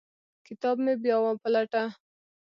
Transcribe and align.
کتاب 0.47 0.75
مې 0.85 0.93
بیا 1.03 1.17
وپلټه. 1.21 1.83